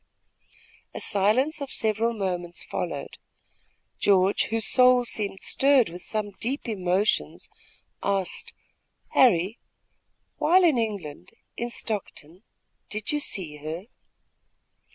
A 0.95 0.99
silence 0.99 1.61
of 1.61 1.69
several 1.69 2.15
moments 2.15 2.63
followed. 2.63 3.19
George, 3.99 4.45
whose 4.45 4.65
soul 4.67 5.05
seemed 5.05 5.39
stirred 5.41 5.89
with 5.89 6.01
some 6.01 6.31
deep 6.39 6.67
emotions, 6.67 7.47
asked: 8.01 8.51
"Harry, 9.09 9.59
while 10.37 10.63
in 10.63 10.79
England, 10.79 11.33
in 11.55 11.69
Stockton, 11.69 12.41
did 12.89 13.11
you 13.11 13.19
see 13.19 13.57
her?" 13.57 13.83